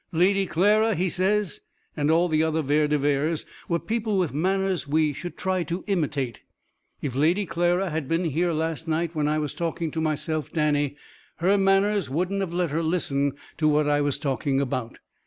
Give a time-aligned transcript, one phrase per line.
[0.13, 1.59] "Lady Clara," he says,
[1.95, 5.83] "and all the other Vere de Veres, were people with manners we should try to
[5.85, 6.41] imitate.
[7.03, 10.95] If Lady Clara had been here last night when I was talking to myself, Danny,
[11.35, 14.97] her manners wouldn't have let her listen to what I was talking about."